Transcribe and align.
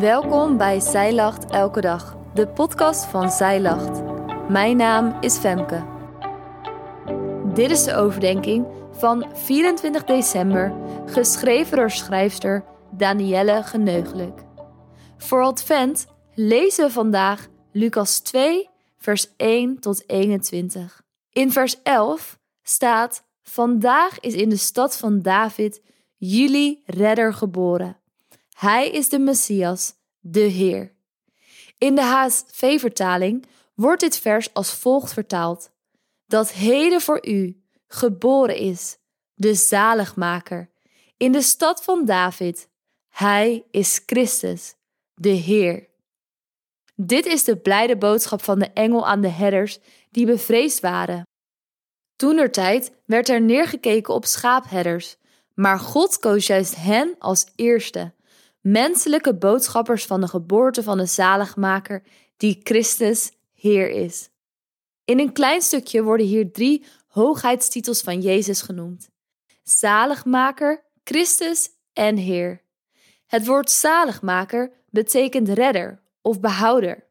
Welkom 0.00 0.56
bij 0.56 0.80
Zij 0.80 1.14
Lacht 1.14 1.50
Elke 1.50 1.80
Dag, 1.80 2.16
de 2.34 2.48
podcast 2.48 3.04
van 3.04 3.30
Zij 3.30 3.60
Lacht. 3.60 4.02
Mijn 4.48 4.76
naam 4.76 5.16
is 5.20 5.36
Femke. 5.36 5.84
Dit 7.54 7.70
is 7.70 7.84
de 7.84 7.94
overdenking 7.94 8.66
van 8.92 9.30
24 9.34 10.04
december, 10.04 10.72
geschreven 11.06 11.76
door 11.76 11.90
schrijfster 11.90 12.64
Danielle 12.90 13.62
Geneugelijk. 13.62 14.40
Voor 15.16 15.42
Advent 15.42 16.06
lezen 16.34 16.86
we 16.86 16.92
vandaag 16.92 17.46
Lucas 17.72 18.18
2, 18.18 18.68
vers 18.98 19.36
1 19.36 19.80
tot 19.80 20.08
21. 20.08 21.02
In 21.32 21.52
vers 21.52 21.82
11 21.82 22.38
staat: 22.62 23.24
Vandaag 23.42 24.20
is 24.20 24.34
in 24.34 24.48
de 24.48 24.56
stad 24.56 24.96
van 24.96 25.22
David 25.22 25.82
jullie 26.16 26.82
redder 26.86 27.34
geboren. 27.34 27.96
Hij 28.56 28.90
is 28.90 29.08
de 29.08 29.18
Messias, 29.18 29.94
de 30.20 30.40
Heer. 30.40 30.94
In 31.78 31.94
de 31.94 32.02
HSV-vertaling 32.02 33.46
wordt 33.74 34.00
dit 34.00 34.18
vers 34.18 34.54
als 34.54 34.74
volgt 34.74 35.12
vertaald: 35.12 35.70
Dat 36.26 36.52
heden 36.52 37.00
voor 37.00 37.26
u 37.26 37.62
geboren 37.86 38.56
is, 38.56 38.98
de 39.34 39.54
zaligmaker, 39.54 40.70
in 41.16 41.32
de 41.32 41.42
stad 41.42 41.84
van 41.84 42.04
David. 42.04 42.68
Hij 43.08 43.64
is 43.70 44.02
Christus, 44.06 44.74
de 45.14 45.28
Heer. 45.28 45.88
Dit 46.94 47.26
is 47.26 47.44
de 47.44 47.56
blijde 47.56 47.96
boodschap 47.96 48.42
van 48.42 48.58
de 48.58 48.70
engel 48.70 49.06
aan 49.06 49.20
de 49.20 49.28
herders 49.28 49.78
die 50.10 50.26
bevreesd 50.26 50.80
waren. 50.80 51.22
Toenertijd 52.16 52.92
werd 53.04 53.28
er 53.28 53.40
neergekeken 53.40 54.14
op 54.14 54.24
schaapherders, 54.24 55.16
maar 55.54 55.78
God 55.78 56.18
koos 56.18 56.46
juist 56.46 56.76
hen 56.76 57.16
als 57.18 57.46
eerste, 57.54 58.14
menselijke 58.66 59.34
boodschappers 59.34 60.04
van 60.06 60.20
de 60.20 60.28
geboorte 60.28 60.82
van 60.82 60.98
de 60.98 61.06
zaligmaker, 61.06 62.02
die 62.36 62.60
Christus 62.62 63.32
Heer 63.54 63.90
is. 63.90 64.28
In 65.04 65.18
een 65.18 65.32
klein 65.32 65.62
stukje 65.62 66.02
worden 66.02 66.26
hier 66.26 66.52
drie 66.52 66.84
hoogheidstitels 67.06 68.00
van 68.00 68.20
Jezus 68.20 68.62
genoemd: 68.62 69.10
zaligmaker, 69.62 70.84
Christus 71.04 71.70
en 71.92 72.16
Heer. 72.16 72.62
Het 73.26 73.46
woord 73.46 73.70
zaligmaker 73.70 74.72
betekent 74.90 75.48
redder 75.48 76.02
of 76.22 76.40
behouder. 76.40 77.04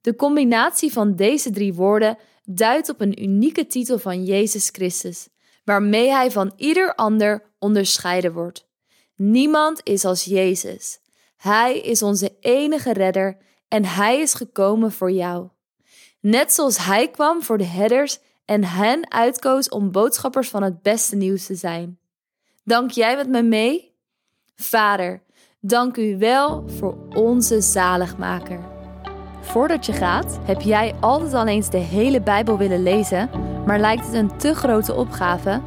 De 0.00 0.16
combinatie 0.16 0.92
van 0.92 1.16
deze 1.16 1.50
drie 1.50 1.74
woorden 1.74 2.18
duidt 2.44 2.88
op 2.88 3.00
een 3.00 3.22
unieke 3.22 3.66
titel 3.66 3.98
van 3.98 4.24
Jezus 4.24 4.68
Christus, 4.72 5.28
waarmee 5.64 6.10
hij 6.10 6.30
van 6.30 6.52
ieder 6.56 6.94
ander 6.94 7.54
onderscheiden 7.58 8.32
wordt. 8.32 8.72
Niemand 9.16 9.80
is 9.82 10.04
als 10.04 10.24
Jezus. 10.24 10.98
Hij 11.36 11.80
is 11.80 12.02
onze 12.02 12.36
enige 12.40 12.92
redder 12.92 13.36
en 13.68 13.84
hij 13.84 14.20
is 14.20 14.34
gekomen 14.34 14.92
voor 14.92 15.10
jou. 15.10 15.48
Net 16.20 16.52
zoals 16.52 16.84
hij 16.84 17.08
kwam 17.10 17.42
voor 17.42 17.58
de 17.58 17.64
herders 17.64 18.18
en 18.44 18.64
hen 18.64 19.12
uitkoos 19.12 19.68
om 19.68 19.92
boodschappers 19.92 20.48
van 20.48 20.62
het 20.62 20.82
beste 20.82 21.16
nieuws 21.16 21.46
te 21.46 21.54
zijn. 21.54 21.98
Dank 22.64 22.90
jij 22.90 23.16
met 23.16 23.28
me 23.28 23.42
mee? 23.42 23.94
Vader, 24.56 25.22
dank 25.60 25.96
u 25.96 26.18
wel 26.18 26.68
voor 26.68 26.96
onze 27.08 27.60
zaligmaker. 27.60 28.60
Voordat 29.40 29.86
je 29.86 29.92
gaat, 29.92 30.38
heb 30.44 30.60
jij 30.60 30.94
altijd 31.00 31.34
al 31.34 31.46
eens 31.46 31.70
de 31.70 31.78
hele 31.78 32.20
Bijbel 32.20 32.58
willen 32.58 32.82
lezen, 32.82 33.30
maar 33.66 33.78
lijkt 33.78 34.06
het 34.06 34.14
een 34.14 34.38
te 34.38 34.54
grote 34.54 34.94
opgave? 34.94 35.62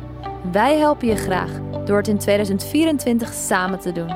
Wij 0.52 0.78
helpen 0.78 1.08
je 1.08 1.16
graag 1.16 1.60
door 1.88 1.98
het 1.98 2.08
in 2.08 2.18
2024 2.18 3.34
samen 3.34 3.80
te 3.80 3.92
doen. 3.92 4.16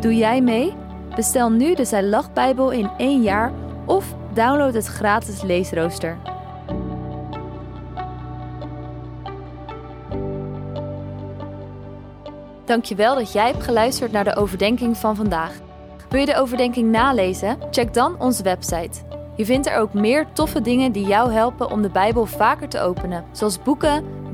Doe 0.00 0.16
jij 0.16 0.40
mee? 0.40 0.74
Bestel 1.14 1.50
nu 1.50 1.74
de 1.74 1.84
Zij 1.84 2.02
Lach 2.02 2.32
Bijbel 2.32 2.70
in 2.70 2.90
één 2.96 3.22
jaar 3.22 3.52
of 3.86 4.14
download 4.32 4.74
het 4.74 4.86
gratis 4.86 5.42
leesrooster. 5.42 6.16
Dankjewel 12.64 13.14
dat 13.14 13.32
jij 13.32 13.46
hebt 13.46 13.62
geluisterd 13.62 14.12
naar 14.12 14.24
de 14.24 14.36
overdenking 14.36 14.96
van 14.96 15.16
vandaag. 15.16 15.52
Wil 16.08 16.20
je 16.20 16.26
de 16.26 16.36
overdenking 16.36 16.90
nalezen? 16.90 17.58
Check 17.70 17.94
dan 17.94 18.20
onze 18.20 18.42
website. 18.42 19.00
Je 19.36 19.44
vindt 19.44 19.66
er 19.66 19.76
ook 19.76 19.92
meer 19.92 20.26
toffe 20.32 20.60
dingen 20.60 20.92
die 20.92 21.06
jou 21.06 21.32
helpen 21.32 21.70
om 21.70 21.82
de 21.82 21.90
Bijbel 21.90 22.26
vaker 22.26 22.68
te 22.68 22.80
openen, 22.80 23.24
zoals 23.32 23.62
boeken, 23.62 24.04